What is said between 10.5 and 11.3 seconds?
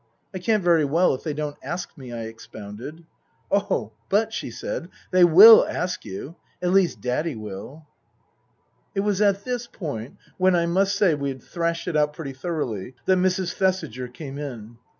I must say, we